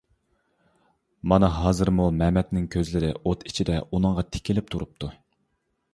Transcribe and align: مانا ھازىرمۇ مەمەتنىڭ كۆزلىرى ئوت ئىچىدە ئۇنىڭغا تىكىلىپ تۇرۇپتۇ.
مانا 1.33 1.49
ھازىرمۇ 1.57 2.07
مەمەتنىڭ 2.21 2.65
كۆزلىرى 2.77 3.13
ئوت 3.19 3.47
ئىچىدە 3.51 3.77
ئۇنىڭغا 3.91 4.27
تىكىلىپ 4.37 4.73
تۇرۇپتۇ. 4.77 5.13